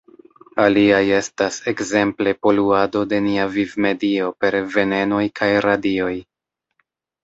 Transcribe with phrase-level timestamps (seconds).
[0.61, 6.15] Aliaj estas ekzemple poluado de nia vivmedio per venenoj kaj radioj.